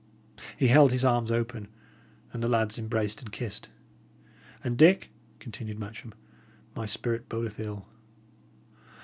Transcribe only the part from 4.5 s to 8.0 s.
"And, Dick," continued Matcham, "my spirit bodeth ill.